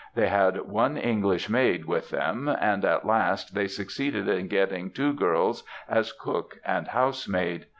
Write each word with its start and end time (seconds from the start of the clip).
They 0.15 0.29
had 0.29 0.61
one 0.61 0.97
English 0.97 1.47
maid 1.47 1.85
with 1.85 2.09
them, 2.09 2.49
and, 2.49 2.83
at 2.83 3.05
last, 3.05 3.53
they 3.53 3.67
succeeded 3.67 4.27
in 4.27 4.47
getting 4.47 4.89
two 4.89 5.13
girls 5.13 5.63
as 5.87 6.11
cook 6.11 6.57
and 6.65 6.87
housemaid. 6.87 7.67